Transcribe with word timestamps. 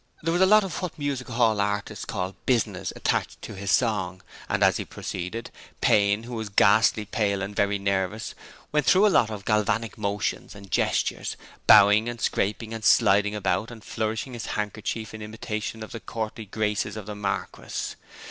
There 0.23 0.33
was 0.33 0.41
a 0.41 0.47
lot 0.47 0.63
of 0.63 0.81
what 0.81 0.97
music 0.97 1.27
hall 1.27 1.61
artists 1.61 2.05
call 2.05 2.35
'business' 2.47 2.91
attached 2.95 3.39
to 3.43 3.53
his 3.53 3.69
song, 3.69 4.23
and 4.49 4.63
as 4.63 4.77
he 4.77 4.83
proceeded, 4.83 5.51
Payne, 5.79 6.23
who 6.23 6.33
was 6.33 6.49
ghastly 6.49 7.05
pale 7.05 7.43
and 7.43 7.55
very 7.55 7.77
nervous, 7.77 8.33
went 8.71 8.87
through 8.87 9.05
a 9.05 9.13
lot 9.13 9.29
of 9.29 9.45
galvanic 9.45 9.99
motions 9.99 10.55
and 10.55 10.71
gestures, 10.71 11.37
bowing 11.67 12.09
and 12.09 12.19
scraping 12.19 12.73
and 12.73 12.83
sliding 12.83 13.35
about 13.35 13.69
and 13.69 13.83
flourishing 13.83 14.33
his 14.33 14.47
handkerchief 14.57 15.13
in 15.13 15.21
imitation 15.21 15.83
of 15.83 15.91
the 15.91 15.99
courtly 15.99 16.45
graces 16.45 16.97
of 16.97 17.05
the 17.05 17.13
Marquis. 17.13 17.93